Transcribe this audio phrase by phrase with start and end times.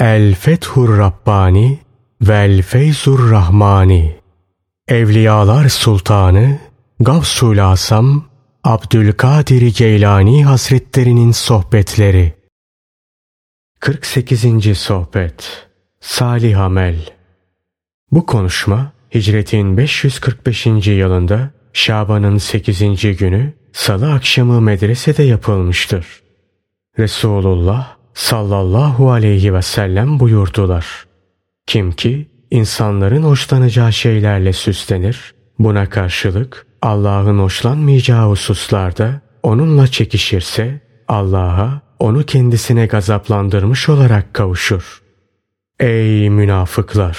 [0.00, 1.78] El Fethur Rabbani
[2.20, 4.16] Vel Feyzur Rahmani
[4.88, 6.58] Evliyalar Sultanı
[7.00, 8.24] Gavsul Asam
[8.64, 12.34] Abdülkadir Geylani Hazretlerinin Sohbetleri
[13.80, 14.78] 48.
[14.78, 15.68] Sohbet
[16.00, 17.10] Salih Amel
[18.10, 20.66] Bu konuşma hicretin 545.
[20.86, 23.16] yılında Şaban'ın 8.
[23.18, 26.22] günü Salı akşamı medresede yapılmıştır.
[26.98, 31.06] Resulullah sallallahu aleyhi ve sellem buyurdular.
[31.66, 42.22] Kim ki insanların hoşlanacağı şeylerle süslenir, buna karşılık Allah'ın hoşlanmayacağı hususlarda onunla çekişirse Allah'a onu
[42.22, 45.02] kendisine gazaplandırmış olarak kavuşur.
[45.80, 47.18] Ey münafıklar!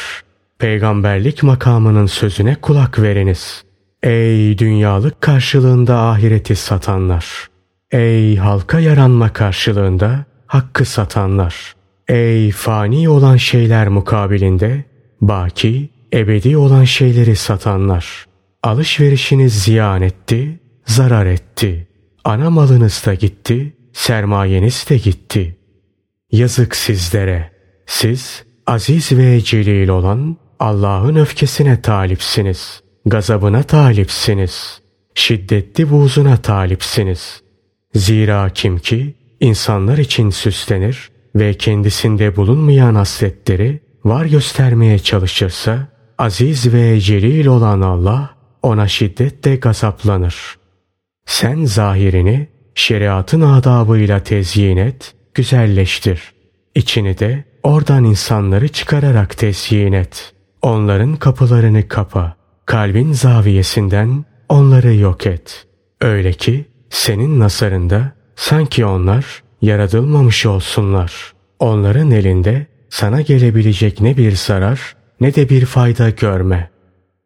[0.59, 3.63] Peygamberlik makamının sözüne kulak veriniz.
[4.03, 7.47] Ey dünyalık karşılığında ahireti satanlar!
[7.91, 11.75] Ey halka yaranma karşılığında hakkı satanlar!
[12.07, 14.83] Ey fani olan şeyler mukabilinde
[15.21, 18.25] baki, ebedi olan şeyleri satanlar!
[18.63, 21.87] Alışverişiniz ziyan etti, zarar etti.
[22.23, 25.57] Ana malınız da gitti, sermayeniz de gitti.
[26.31, 27.51] Yazık sizlere.
[27.85, 32.81] Siz aziz ve celil olan Allah'ın öfkesine talipsiniz.
[33.05, 34.81] Gazabına talipsiniz.
[35.15, 37.41] Şiddetli buğzuna talipsiniz.
[37.95, 45.87] Zira kim ki insanlar için süslenir ve kendisinde bulunmayan hasletleri var göstermeye çalışırsa
[46.17, 48.29] aziz ve celil olan Allah
[48.63, 50.57] ona şiddetle gazaplanır.
[51.25, 56.33] Sen zahirini şeriatın adabıyla tezyin et, güzelleştir.
[56.75, 60.33] İçini de oradan insanları çıkararak tezyin et.
[60.61, 62.35] Onların kapılarını kapa.
[62.65, 65.67] Kalbin zaviyesinden onları yok et.
[66.01, 71.33] Öyle ki senin nasarında sanki onlar yaratılmamış olsunlar.
[71.59, 76.69] Onların elinde sana gelebilecek ne bir zarar ne de bir fayda görme.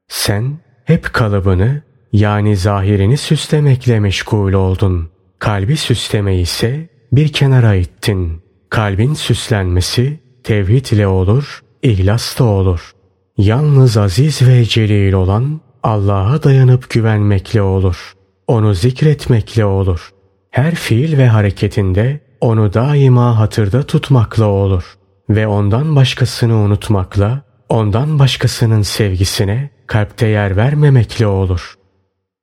[0.08, 1.82] Sen hep kalıbını
[2.14, 5.10] yani zahirini süslemekle meşgul oldun.
[5.40, 8.42] Kalbi süsleme ise bir kenara ittin.
[8.70, 12.92] Kalbin süslenmesi tevhid ile olur, ihlas da olur.
[13.38, 18.14] Yalnız aziz ve celil olan Allah'a dayanıp güvenmekle olur.
[18.48, 20.14] Onu zikretmekle olur.
[20.54, 24.98] Her fiil ve hareketinde onu daima hatırda tutmakla olur.
[25.30, 31.76] Ve ondan başkasını unutmakla, ondan başkasının sevgisine kalpte yer vermemekle olur.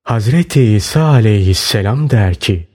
[0.03, 2.67] Hazreti İsa aleyhisselam der ki,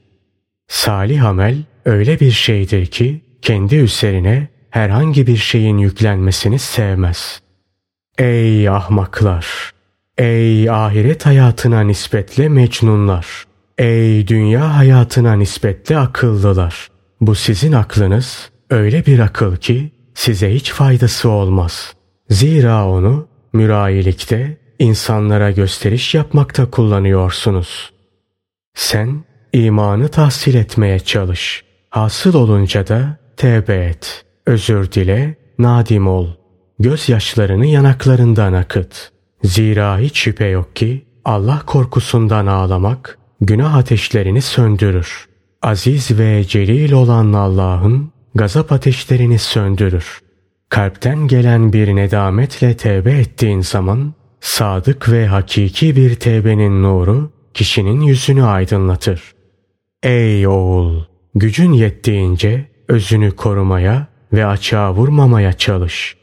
[0.68, 7.40] Salih amel öyle bir şeydir ki kendi üzerine herhangi bir şeyin yüklenmesini sevmez.
[8.18, 9.72] Ey ahmaklar!
[10.18, 13.45] Ey ahiret hayatına nispetle mecnunlar!
[13.78, 16.88] Ey dünya hayatına nispetle akıllılar!
[17.20, 21.94] Bu sizin aklınız öyle bir akıl ki size hiç faydası olmaz.
[22.30, 27.92] Zira onu mürayilikte insanlara gösteriş yapmakta kullanıyorsunuz.
[28.74, 31.64] Sen imanı tahsil etmeye çalış.
[31.90, 34.24] Hasıl olunca da tevbe et.
[34.46, 36.28] Özür dile, nadim ol.
[36.78, 39.10] Gözyaşlarını yanaklarından akıt.
[39.44, 45.28] Zira hiç şüphe yok ki Allah korkusundan ağlamak günah ateşlerini söndürür.
[45.62, 50.20] Aziz ve celil olan Allah'ın gazap ateşlerini söndürür.
[50.68, 58.44] Kalpten gelen bir nedametle tevbe ettiğin zaman sadık ve hakiki bir tevbenin nuru kişinin yüzünü
[58.44, 59.22] aydınlatır.
[60.02, 61.04] Ey oğul!
[61.34, 66.16] Gücün yettiğince özünü korumaya ve açığa vurmamaya çalış.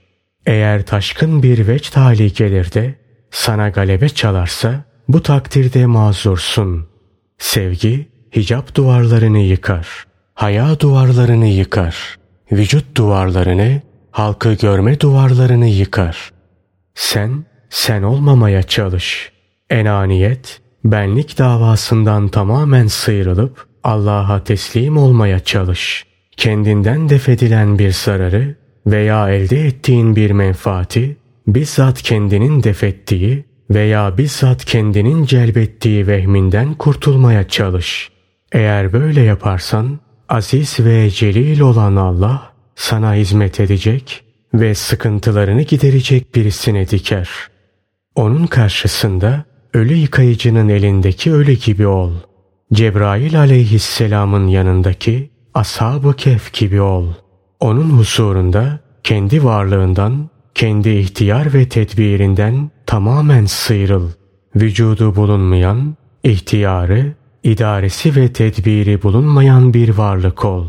[0.46, 2.96] Eğer taşkın bir veç tali gelir de
[3.32, 6.93] sana galebe çalarsa bu takdirde mazursun.
[7.38, 9.88] Sevgi hicap duvarlarını yıkar.
[10.34, 12.18] Haya duvarlarını yıkar.
[12.52, 16.32] Vücut duvarlarını, halkı görme duvarlarını yıkar.
[16.96, 19.32] Sen, sen olmamaya çalış.
[19.70, 26.06] Enaniyet, benlik davasından tamamen sıyrılıp Allah'a teslim olmaya çalış.
[26.38, 28.56] Kendinden defedilen bir zararı
[28.88, 31.18] veya elde ettiğin bir menfaati
[31.48, 38.12] bizzat kendinin defettiği veya bizzat kendinin celbettiği vehminden kurtulmaya çalış.
[38.52, 40.00] Eğer böyle yaparsan
[40.30, 44.24] aziz ve celil olan Allah sana hizmet edecek
[44.54, 47.30] ve sıkıntılarını giderecek birisine diker.
[48.16, 52.12] Onun karşısında ölü yıkayıcının elindeki ölü gibi ol.
[52.74, 57.08] Cebrail aleyhisselamın yanındaki ashab-ı kehf gibi ol.
[57.60, 64.10] Onun huzurunda kendi varlığından, kendi ihtiyar ve tedbirinden tamamen sıyrıl.
[64.56, 67.14] Vücudu bulunmayan, ihtiyarı,
[67.44, 70.68] idaresi ve tedbiri bulunmayan bir varlık ol.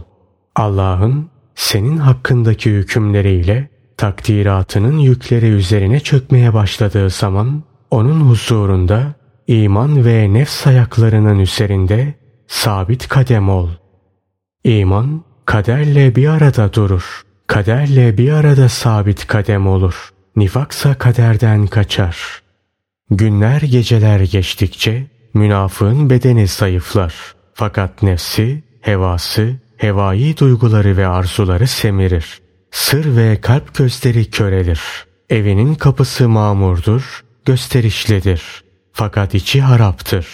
[0.56, 9.14] Allah'ın senin hakkındaki hükümleriyle takdiratının yükleri üzerine çökmeye başladığı zaman onun huzurunda
[9.46, 12.14] iman ve nefs ayaklarının üzerinde
[12.46, 13.68] sabit kadem ol.
[14.64, 17.23] İman kaderle bir arada durur.
[17.46, 20.10] Kaderle bir arada sabit kadem olur.
[20.36, 22.42] Nifaksa kaderden kaçar.
[23.10, 27.14] Günler geceler geçtikçe münafığın bedeni zayıflar.
[27.54, 32.40] Fakat nefsi, hevası, hevai duyguları ve arzuları semirir.
[32.70, 34.80] Sır ve kalp gözleri körelir.
[35.30, 38.42] Evinin kapısı mamurdur, gösterişlidir.
[38.92, 40.26] Fakat içi haraptır.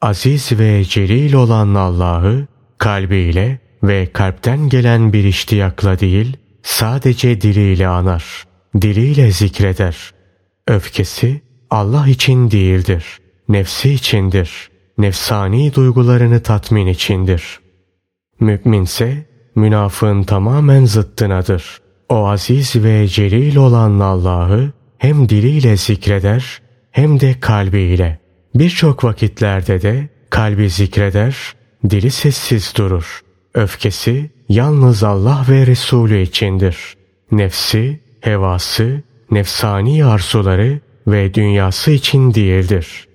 [0.00, 2.46] Aziz ve celil olan Allah'ı
[2.78, 8.44] kalbiyle ve kalpten gelen bir iştiyakla değil, sadece diliyle anar,
[8.80, 9.96] diliyle zikreder.
[10.68, 11.40] Öfkesi
[11.70, 13.04] Allah için değildir,
[13.48, 17.60] nefsi içindir, nefsani duygularını tatmin içindir.
[18.40, 19.26] Müminse
[19.56, 21.80] münafığın tamamen zıttınadır.
[22.08, 28.18] O aziz ve celil olan Allah'ı hem diliyle zikreder hem de kalbiyle.
[28.54, 31.36] Birçok vakitlerde de kalbi zikreder,
[31.90, 33.20] dili sessiz durur.
[33.54, 36.96] Öfkesi yalnız Allah ve Resulü içindir.
[37.32, 43.08] Nefsi, hevası, nefsani arzuları ve dünyası için değildir.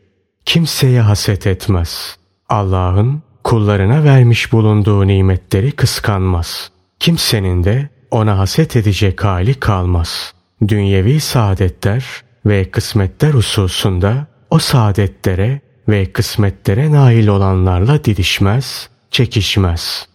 [0.46, 2.18] Kimseye haset etmez.
[2.50, 6.72] Allah'ın kullarına vermiş bulunduğu nimetleri kıskanmaz.
[7.00, 10.34] Kimsenin de ona haset edecek hali kalmaz.
[10.68, 12.06] Dünyevi saadetler
[12.46, 20.08] ve kısmetler hususunda o saadetlere ve kısmetlere nail olanlarla didişmez, çekişmez.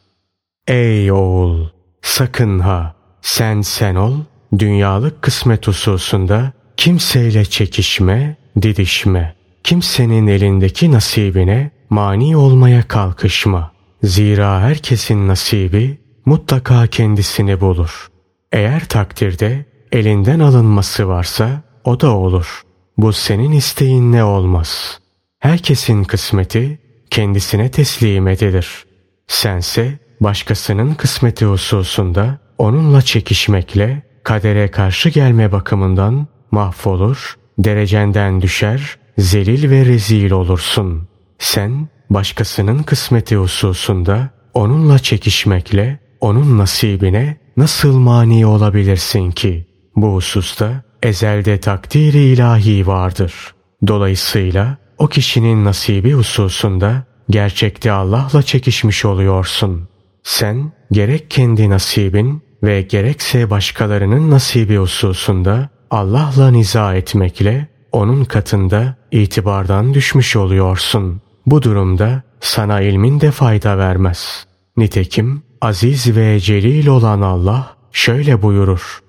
[0.70, 1.66] Ey oğul!
[2.02, 2.94] Sakın ha!
[3.22, 4.14] Sen sen ol,
[4.58, 9.34] dünyalık kısmet hususunda kimseyle çekişme, didişme.
[9.64, 13.72] Kimsenin elindeki nasibine mani olmaya kalkışma.
[14.02, 18.08] Zira herkesin nasibi mutlaka kendisini bulur.
[18.52, 22.62] Eğer takdirde elinden alınması varsa o da olur.
[22.96, 25.00] Bu senin isteğin ne olmaz.
[25.38, 26.78] Herkesin kısmeti
[27.10, 28.84] kendisine teslim edilir.
[29.26, 39.86] Sense başkasının kısmeti hususunda onunla çekişmekle kadere karşı gelme bakımından mahvolur, derecenden düşer, zelil ve
[39.86, 41.08] rezil olursun.
[41.38, 49.66] Sen başkasının kısmeti hususunda onunla çekişmekle onun nasibine nasıl mani olabilirsin ki?
[49.96, 53.54] Bu hususta ezelde takdiri ilahi vardır.
[53.86, 59.89] Dolayısıyla o kişinin nasibi hususunda gerçekte Allah'la çekişmiş oluyorsun.
[60.22, 69.94] Sen gerek kendi nasibin ve gerekse başkalarının nasibi hususunda Allah'la niza etmekle onun katında itibardan
[69.94, 71.20] düşmüş oluyorsun.
[71.46, 74.46] Bu durumda sana ilmin de fayda vermez.
[74.76, 79.02] Nitekim aziz ve celil olan Allah şöyle buyurur.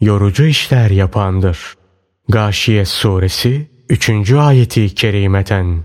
[0.00, 1.74] Yorucu işler yapandır.
[2.28, 4.32] Gâşiye suresi 3.
[4.32, 5.84] ayeti kerimeten.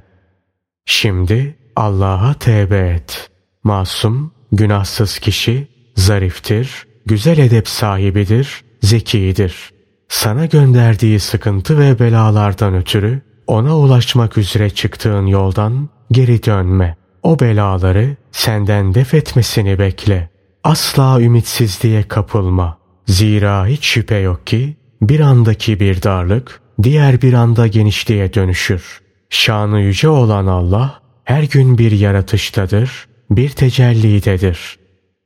[0.85, 3.29] Şimdi Allah'a tevbe et.
[3.63, 9.71] Masum, günahsız kişi zariftir, güzel edep sahibidir, zekidir.
[10.09, 16.97] Sana gönderdiği sıkıntı ve belalardan ötürü ona ulaşmak üzere çıktığın yoldan geri dönme.
[17.23, 20.29] O belaları senden def etmesini bekle.
[20.63, 22.77] Asla ümitsizliğe kapılma.
[23.07, 29.01] Zira hiç şüphe yok ki bir andaki bir darlık diğer bir anda genişliğe dönüşür.
[29.29, 34.79] Şanı yüce olan Allah her gün bir yaratıştadır, bir tecellidedir.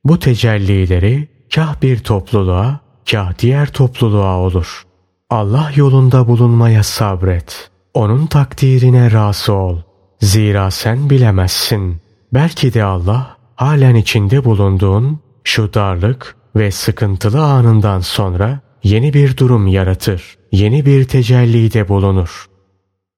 [0.03, 2.79] Bu tecellileri kah bir topluluğa,
[3.12, 4.84] kah diğer topluluğa olur.
[5.29, 7.70] Allah yolunda bulunmaya sabret.
[7.93, 9.77] Onun takdirine razı ol.
[10.22, 11.98] Zira sen bilemezsin.
[12.34, 19.67] Belki de Allah halen içinde bulunduğun şu darlık ve sıkıntılı anından sonra yeni bir durum
[19.67, 20.38] yaratır.
[20.51, 22.46] Yeni bir tecellide bulunur.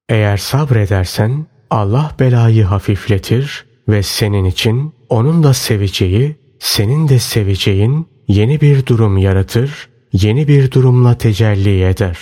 [0.08, 8.60] Eğer sabredersen Allah belayı hafifletir ve senin için onun da seveceği, senin de seveceğin yeni
[8.60, 12.18] bir durum yaratır, yeni bir durumla tecelli eder.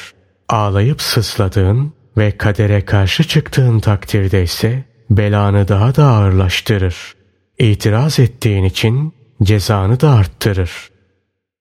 [0.49, 7.15] Ağlayıp sısladığın ve kadere karşı çıktığın takdirde ise belanı daha da ağırlaştırır.
[7.59, 10.91] İtiraz ettiğin için cezanı da arttırır.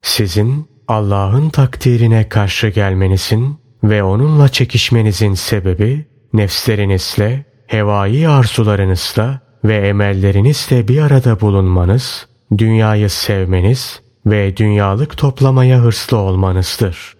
[0.01, 11.01] Sizin Allah'ın takdirine karşı gelmenizin ve onunla çekişmenizin sebebi nefslerinizle, hevai arzularınızla ve emellerinizle bir
[11.01, 12.27] arada bulunmanız,
[12.58, 17.15] dünyayı sevmeniz ve dünyalık toplamaya hırslı olmanızdır.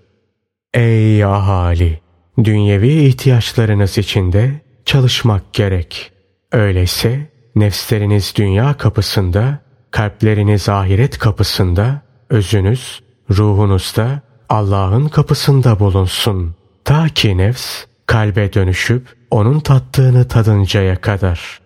[0.74, 2.02] Ey ahali!
[2.44, 6.12] Dünyevi ihtiyaçlarınız için de çalışmak gerek.
[6.52, 9.60] Öyleyse nefsleriniz dünya kapısında,
[9.92, 16.56] kalpleriniz ahiret kapısında, özünüz, ruhunuzda Allah'ın kapısında bulunsun.
[16.86, 21.61] Ta ki nefs kalbe dönüşüp onun tattığını tadıncaya kadar.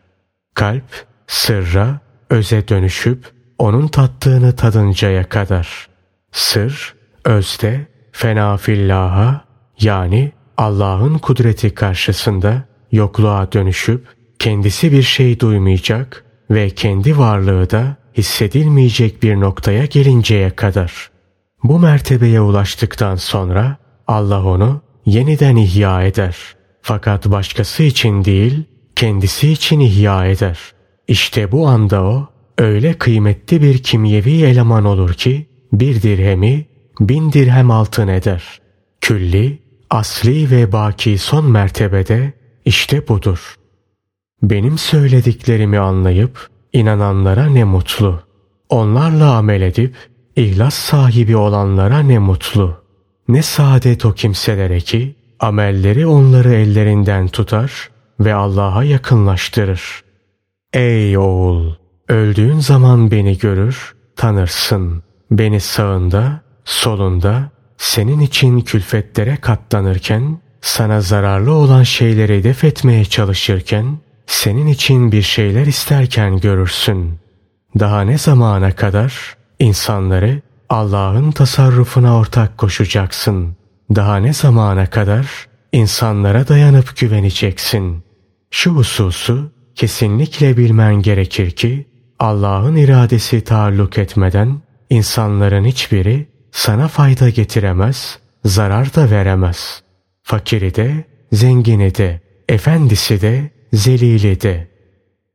[0.55, 5.87] Kalp sırra, öze dönüşüp onun tattığını tadıncaya kadar.
[6.31, 6.95] Sır,
[7.25, 9.45] özde, fenafillaha
[9.79, 14.07] yani Allah'ın kudreti karşısında yokluğa dönüşüp
[14.39, 21.09] kendisi bir şey duymayacak ve kendi varlığı da hissedilmeyecek bir noktaya gelinceye kadar.
[21.63, 26.37] Bu mertebeye ulaştıktan sonra Allah onu yeniden ihya eder.
[26.81, 28.63] Fakat başkası için değil,
[28.95, 30.59] kendisi için ihya eder.
[31.07, 36.65] İşte bu anda o öyle kıymetli bir kimyevi eleman olur ki bir dirhemi
[36.99, 38.43] bin dirhem altın eder.
[39.01, 39.59] Külli,
[39.89, 42.33] asli ve baki son mertebede
[42.65, 43.55] işte budur.
[44.43, 48.19] Benim söylediklerimi anlayıp inananlara ne mutlu.
[48.69, 49.95] Onlarla amel edip
[50.35, 52.85] ihlas sahibi olanlara ne mutlu.
[53.27, 60.03] Ne saadet o kimselere ki amelleri onları ellerinden tutar ve Allah'a yakınlaştırır.
[60.73, 61.73] Ey oğul!
[62.07, 65.03] Öldüğün zaman beni görür, tanırsın.
[65.31, 74.67] Beni sağında, solunda, senin için külfetlere katlanırken, sana zararlı olan şeyleri def etmeye çalışırken, senin
[74.67, 77.19] için bir şeyler isterken görürsün.
[77.79, 83.55] Daha ne zamana kadar insanları Allah'ın tasarrufuna ortak koşacaksın.
[83.95, 88.04] Daha ne zamana kadar insanlara dayanıp güveneceksin.
[88.57, 91.87] Şu hususu kesinlikle bilmen gerekir ki
[92.19, 99.83] Allah'ın iradesi taalluk etmeden insanların hiçbiri sana fayda getiremez, zarar da veremez.
[100.23, 104.67] Fakiri de, zengini de, efendisi de, zelili de.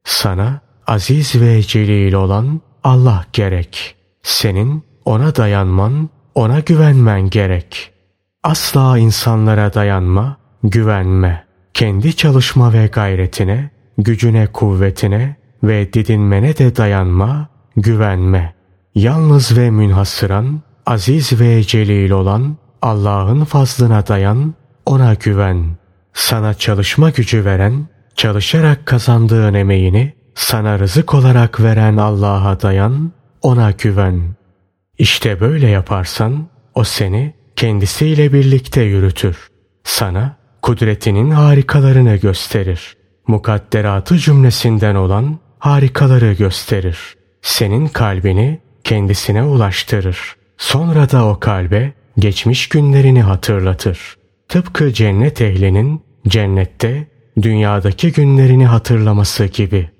[0.04, 3.96] Sana aziz ve celil olan Allah gerek.
[4.22, 7.92] Senin ona dayanman, ona güvenmen gerek.
[8.42, 11.49] Asla insanlara dayanma, güvenme.
[11.74, 18.54] Kendi çalışma ve gayretine, gücüne, kuvvetine ve didinmene de dayanma, güvenme.
[18.94, 24.54] Yalnız ve münhasıran, aziz ve celil olan Allah'ın fazlına dayan,
[24.86, 25.64] ona güven.
[26.12, 33.12] Sana çalışma gücü veren, çalışarak kazandığın emeğini sana rızık olarak veren Allah'a dayan,
[33.42, 34.20] ona güven.
[34.98, 39.48] İşte böyle yaparsan o seni kendisiyle birlikte yürütür.
[39.84, 42.96] Sana kudretinin harikalarını gösterir.
[43.26, 46.98] Mukadderatı cümlesinden olan harikaları gösterir.
[47.42, 50.36] Senin kalbini kendisine ulaştırır.
[50.58, 54.16] Sonra da o kalbe geçmiş günlerini hatırlatır.
[54.48, 57.06] Tıpkı cennet ehlinin cennette
[57.42, 59.90] dünyadaki günlerini hatırlaması gibi.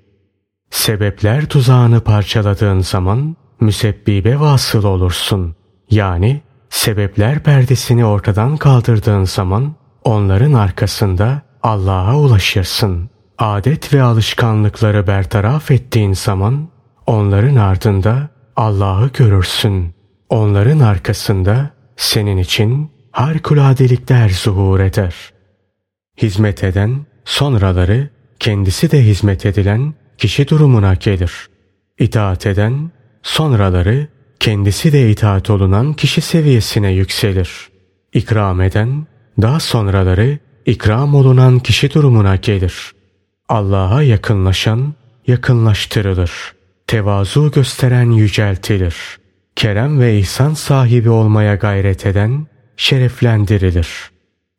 [0.71, 5.55] Sebepler tuzağını parçaladığın zaman müsebbibe vasıl olursun.
[5.91, 6.41] Yani
[6.71, 9.75] sebepler perdesini ortadan kaldırdığın zaman
[10.11, 13.11] onların arkasında Allah'a ulaşırsın.
[13.39, 16.69] Adet ve alışkanlıkları bertaraf ettiğin zaman
[17.07, 19.95] onların ardında Allah'ı görürsün.
[20.29, 25.15] Onların arkasında senin için harikuladelikler zuhur eder.
[26.23, 31.49] Hizmet eden sonraları kendisi de hizmet edilen kişi durumuna gelir.
[31.99, 32.91] İtaat eden
[33.23, 34.09] sonraları
[34.41, 37.69] kendisi de itaat olunan kişi seviyesine yükselir.
[38.13, 39.07] İkram eden
[39.43, 42.93] daha sonraları ikram olunan kişi durumuna gelir.
[43.49, 44.95] Allah'a yakınlaşan
[45.27, 46.33] yakınlaştırılır.
[46.87, 48.97] Tevazu gösteren yüceltilir.
[49.57, 54.11] Kerem ve ihsan sahibi olmaya gayret eden şereflendirilir.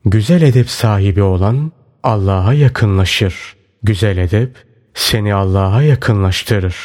[0.06, 1.72] Güzel edep sahibi olan
[2.04, 3.36] Allah'a yakınlaşır.
[3.84, 4.56] Güzel edep
[4.94, 6.76] seni Allah'a yakınlaştırır.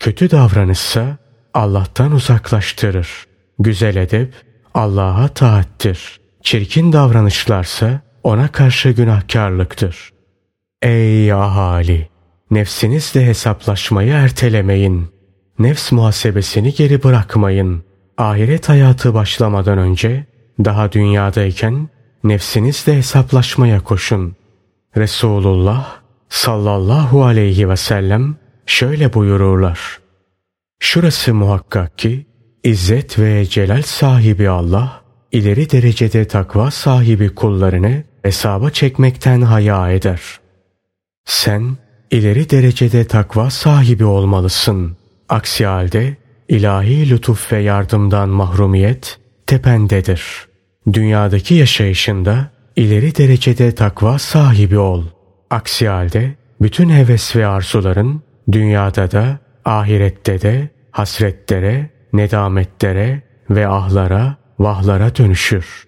[0.00, 1.16] Kötü davranışsa
[1.54, 3.08] Allah'tan uzaklaştırır.
[3.58, 4.34] Güzel edep
[4.74, 6.20] Allah'a taattir.
[6.46, 10.12] Çirkin davranışlarsa ona karşı günahkarlıktır.
[10.82, 12.08] Ey ahali!
[12.50, 15.08] Nefsinizle hesaplaşmayı ertelemeyin.
[15.58, 17.84] Nefs muhasebesini geri bırakmayın.
[18.18, 20.26] Ahiret hayatı başlamadan önce
[20.64, 21.88] daha dünyadayken
[22.24, 24.36] nefsinizle hesaplaşmaya koşun.
[24.96, 25.96] Resulullah
[26.28, 28.36] sallallahu aleyhi ve sellem
[28.66, 30.00] şöyle buyururlar.
[30.78, 32.26] Şurası muhakkak ki
[32.64, 35.05] İzzet ve celal sahibi Allah
[35.36, 40.20] ileri derecede takva sahibi kullarını hesaba çekmekten haya eder.
[41.24, 41.76] Sen
[42.10, 44.96] ileri derecede takva sahibi olmalısın.
[45.28, 46.16] Aksi halde
[46.48, 50.22] ilahi lütuf ve yardımdan mahrumiyet tependedir.
[50.92, 55.04] Dünyadaki yaşayışında ileri derecede takva sahibi ol.
[55.50, 65.16] Aksi halde bütün heves ve arzuların dünyada da ahirette de hasretlere, nedametlere, ve ahlara, vahlara
[65.16, 65.86] dönüşür.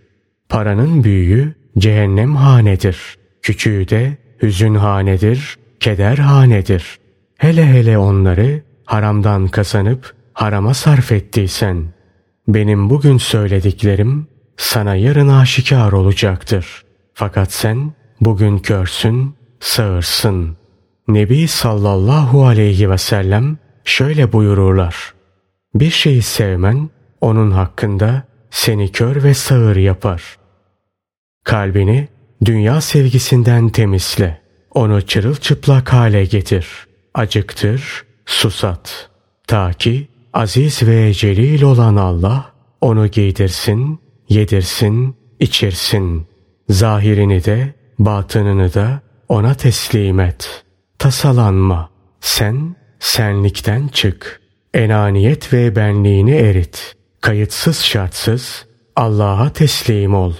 [0.48, 3.18] Paranın büyüğü cehennem hanedir.
[3.42, 6.98] Küçüğü de hüzün hanedir, keder hanedir.
[7.38, 11.84] Hele hele onları haramdan kazanıp harama sarf ettiysen,
[12.48, 16.84] benim bugün söylediklerim sana yarın aşikar olacaktır.
[17.14, 20.56] Fakat sen bugün körsün, sağırsın.
[21.08, 25.14] Nebi sallallahu aleyhi ve sellem şöyle buyururlar.
[25.74, 30.38] Bir şeyi sevmen onun hakkında seni kör ve sağır yapar.
[31.44, 32.08] Kalbini
[32.44, 34.40] dünya sevgisinden temizle.
[34.70, 36.66] Onu çırılçıplak hale getir.
[37.14, 39.10] Acıktır, susat.
[39.46, 46.26] Ta ki aziz ve celil olan Allah onu giydirsin, yedirsin, içirsin.
[46.68, 50.64] Zahirini de, batınını da ona teslim et.
[50.98, 51.90] Tasalanma.
[52.20, 54.40] Sen, senlikten çık.
[54.74, 56.97] Enaniyet ve benliğini erit.
[57.20, 60.32] Kayıtsız şartsız Allah'a teslim ol.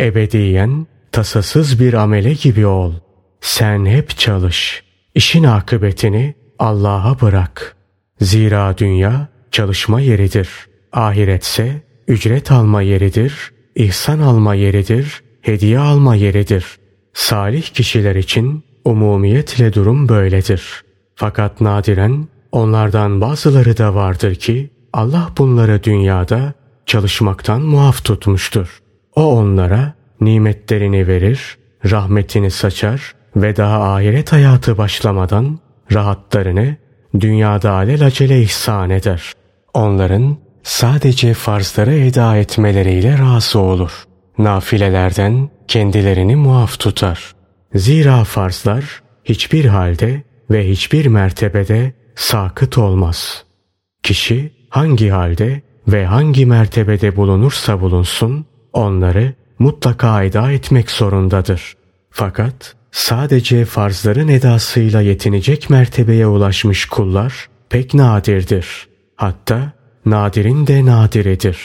[0.00, 2.92] Ebediyen tasasız bir amele gibi ol.
[3.40, 4.82] Sen hep çalış.
[5.14, 7.76] İşin akıbetini Allah'a bırak.
[8.20, 10.48] Zira dünya çalışma yeridir.
[10.92, 16.64] Ahiretse ücret alma yeridir, ihsan alma yeridir, hediye alma yeridir.
[17.14, 20.82] Salih kişiler için umumiyetle durum böyledir.
[21.14, 26.52] Fakat nadiren onlardan bazıları da vardır ki Allah bunları dünyada
[26.86, 28.78] çalışmaktan muaf tutmuştur.
[29.16, 31.58] O onlara nimetlerini verir,
[31.90, 35.58] rahmetini saçar ve daha ahiret hayatı başlamadan
[35.92, 36.76] rahatlarını
[37.20, 39.32] dünyada alelacele ihsan eder.
[39.74, 44.04] Onların sadece farzları eda etmeleriyle razı olur.
[44.38, 47.34] Nafilelerden kendilerini muaf tutar.
[47.74, 53.44] Zira farzlar hiçbir halde ve hiçbir mertebede sakıt olmaz.
[54.02, 61.74] Kişi hangi halde ve hangi mertebede bulunursa bulunsun onları mutlaka eda etmek zorundadır.
[62.10, 68.88] Fakat sadece farzların edasıyla yetinecek mertebeye ulaşmış kullar pek nadirdir.
[69.16, 69.72] Hatta
[70.06, 71.58] nadirin de nadiridir.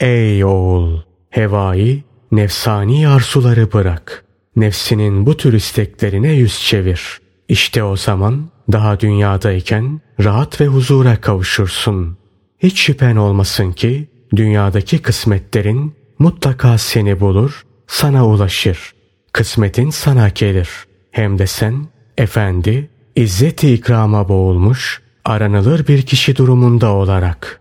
[0.00, 1.00] Ey oğul!
[1.30, 4.24] Hevai, nefsani arzuları bırak.
[4.56, 7.20] Nefsinin bu tür isteklerine yüz çevir.
[7.48, 12.21] İşte o zaman daha dünyadayken rahat ve huzura kavuşursun.
[12.62, 18.92] Hiç şüphen olmasın ki dünyadaki kısmetlerin mutlaka seni bulur, sana ulaşır.
[19.32, 20.68] Kısmetin sana gelir.
[21.10, 21.86] Hem de sen
[22.18, 27.60] efendi, izzeti ikrama boğulmuş, aranılır bir kişi durumunda olarak.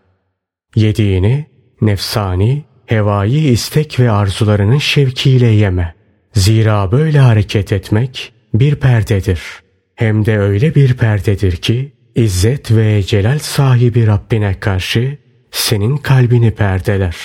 [0.75, 1.45] Yediğini
[1.81, 5.95] nefsani, hevai istek ve arzularının şevkiyle yeme.
[6.33, 9.41] Zira böyle hareket etmek bir perdedir.
[9.95, 15.17] Hem de öyle bir perdedir ki İzzet ve celal sahibi Rabbine karşı
[15.51, 17.15] senin kalbini perdeler.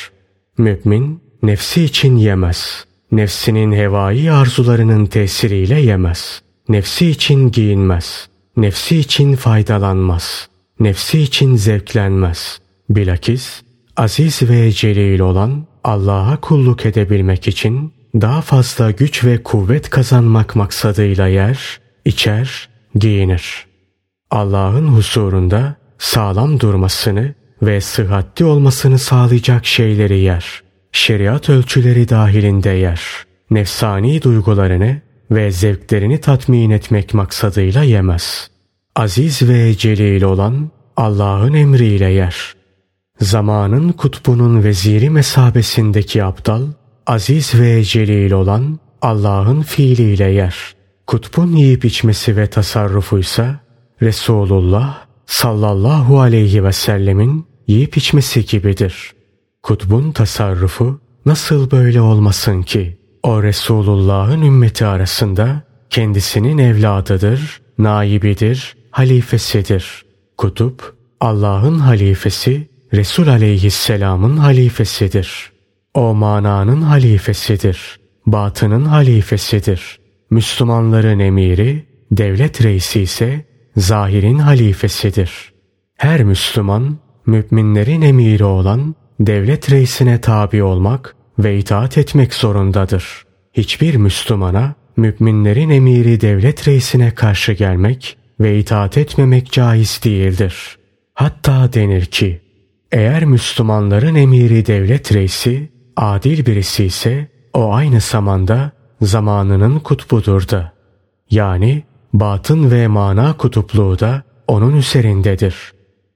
[0.58, 2.84] Mümin nefsi için yemez.
[3.12, 6.42] Nefsinin hevai arzularının tesiriyle yemez.
[6.68, 8.28] Nefsi için giyinmez.
[8.56, 10.48] Nefsi için faydalanmaz.
[10.80, 12.58] Nefsi için zevklenmez.
[12.90, 13.62] Bilakis
[13.96, 21.26] aziz ve celil olan Allah'a kulluk edebilmek için daha fazla güç ve kuvvet kazanmak maksadıyla
[21.26, 23.66] yer, içer, giyinir.
[24.30, 30.62] Allah'ın husurunda sağlam durmasını ve sıhhatli olmasını sağlayacak şeyleri yer.
[30.92, 33.00] Şeriat ölçüleri dahilinde yer.
[33.50, 38.50] Nefsani duygularını ve zevklerini tatmin etmek maksadıyla yemez.
[38.96, 42.54] Aziz ve celil olan Allah'ın emriyle yer.
[43.20, 46.62] Zamanın kutbunun veziri mesabesindeki aptal,
[47.06, 50.74] aziz ve celil olan Allah'ın fiiliyle yer.
[51.06, 53.65] Kutbun yiyip içmesi ve tasarrufuysa
[54.02, 59.12] Resulullah sallallahu aleyhi ve sellemin yiyip içmesi gibidir.
[59.62, 62.98] Kutbun tasarrufu nasıl böyle olmasın ki?
[63.22, 70.04] O Resulullah'ın ümmeti arasında kendisinin evladıdır, naibidir, halifesidir.
[70.38, 75.52] Kutup Allah'ın halifesi, Resul aleyhisselamın halifesidir.
[75.94, 78.00] O mananın halifesidir.
[78.26, 79.98] Batının halifesidir.
[80.30, 83.44] Müslümanların emiri, devlet reisi ise
[83.76, 85.52] zahirin halifesidir.
[85.96, 93.24] Her Müslüman, müminlerin emiri olan devlet reisine tabi olmak ve itaat etmek zorundadır.
[93.52, 100.78] Hiçbir Müslümana müminlerin emiri devlet reisine karşı gelmek ve itaat etmemek caiz değildir.
[101.14, 102.40] Hatta denir ki,
[102.92, 110.72] eğer Müslümanların emiri devlet reisi adil birisi ise o aynı zamanda zamanının kutbudur da.
[111.30, 115.54] Yani batın ve mana kutupluğu da onun üzerindedir.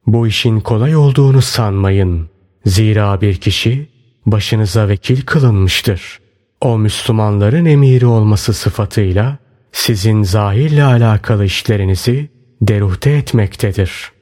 [0.07, 2.31] Bu işin kolay olduğunu sanmayın.
[2.67, 3.89] Zira bir kişi
[4.27, 6.19] başınıza vekil kılınmıştır.
[6.61, 9.39] O Müslümanların emiri olması sıfatıyla
[9.73, 12.29] sizin zahirle alakalı işlerinizi
[12.63, 14.13] deruhte etmektedir.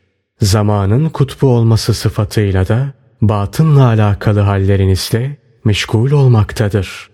[0.40, 7.10] Zamanın kutbu olması sıfatıyla da batınla alakalı hallerinizle meşgul olmaktadır.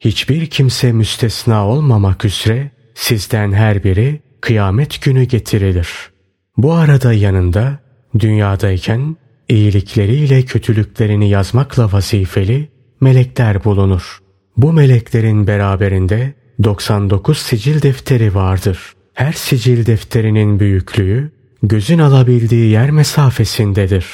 [0.00, 2.70] Hiçbir kimse müstesna olmamak üzere
[3.00, 5.88] sizden her biri kıyamet günü getirilir.
[6.56, 7.78] Bu arada yanında
[8.18, 9.16] dünyadayken
[9.48, 12.68] iyilikleriyle kötülüklerini yazmakla vazifeli
[13.00, 14.18] melekler bulunur.
[14.56, 16.34] Bu meleklerin beraberinde
[16.64, 18.92] 99 sicil defteri vardır.
[19.14, 21.30] Her sicil defterinin büyüklüğü
[21.62, 24.06] gözün alabildiği yer mesafesindedir.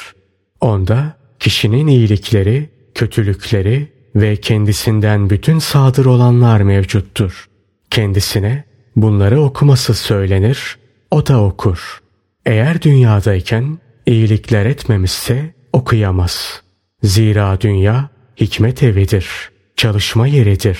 [0.61, 7.45] Onda kişinin iyilikleri, kötülükleri ve kendisinden bütün sadır olanlar mevcuttur.
[7.89, 8.66] Kendisine
[8.97, 10.77] bunları okuması söylenir,
[11.11, 12.01] o da okur.
[12.45, 16.61] Eğer dünyadayken iyilikler etmemişse okuyamaz.
[17.03, 19.27] Zira dünya hikmet evidir,
[19.75, 20.79] çalışma yeridir.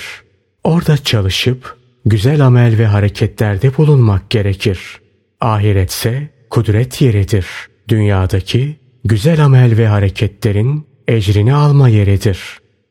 [0.64, 4.80] Orada çalışıp güzel amel ve hareketlerde bulunmak gerekir.
[5.40, 7.46] Ahiretse kudret yeridir.
[7.88, 12.38] Dünyadaki güzel amel ve hareketlerin ecrini alma yeridir.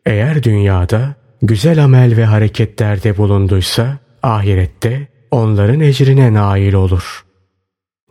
[0.06, 7.26] Eğer dünyada güzel amel ve hareketlerde bulunduysa ahirette onların ecrine nail olur.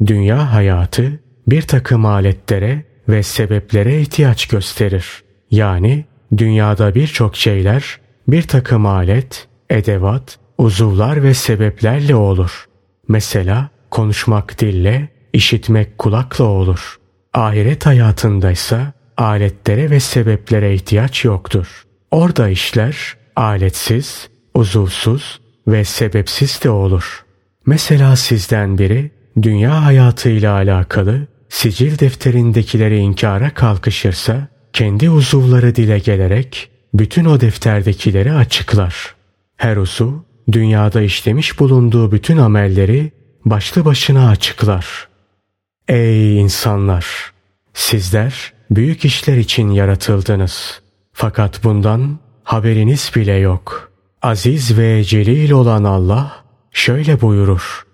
[0.06, 5.22] Dünya hayatı bir takım aletlere ve sebeplere ihtiyaç gösterir.
[5.50, 6.04] Yani
[6.36, 12.64] dünyada birçok şeyler bir takım alet, edevat, uzuvlar ve sebeplerle olur.
[13.08, 16.96] Mesela konuşmak dille, işitmek kulakla olur.
[17.34, 21.82] Ahiret hayatındaysa aletlere ve sebeplere ihtiyaç yoktur.
[22.10, 27.24] Orada işler aletsiz, uzuvsuz ve sebepsiz de olur.
[27.66, 29.10] Mesela sizden biri
[29.42, 39.14] dünya hayatıyla alakalı sicil defterindekileri inkara kalkışırsa kendi uzuvları dile gelerek bütün o defterdekileri açıklar.
[39.56, 40.12] Her uzuv
[40.52, 43.12] dünyada işlemiş bulunduğu bütün amelleri
[43.44, 45.08] başlı başına açıklar.
[45.88, 47.06] Ey insanlar!
[47.74, 50.80] Sizler büyük işler için yaratıldınız.
[51.12, 53.92] Fakat bundan haberiniz bile yok.
[54.22, 57.86] Aziz ve celil olan Allah şöyle buyurur.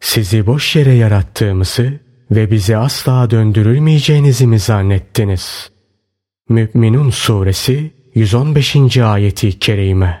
[0.00, 5.70] Sizi boş yere yarattığımızı ve bizi asla döndürülmeyeceğinizi mi zannettiniz?
[6.48, 8.96] Mü'minun suresi 115.
[8.96, 10.20] ayeti kerime